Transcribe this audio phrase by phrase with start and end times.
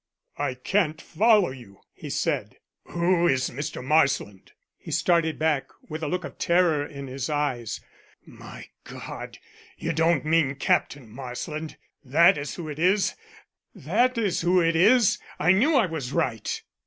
[0.39, 2.55] "I can't follow you," he said.
[2.85, 3.83] "Who is Mr.
[3.85, 7.79] Marsland?" He started back with a look of terror in his eyes.
[8.25, 9.37] "My God,
[9.77, 11.77] you don't mean Captain Marsland?
[12.03, 13.13] That is who it is;
[13.75, 15.19] that is who it is!
[15.37, 16.63] I knew I was right."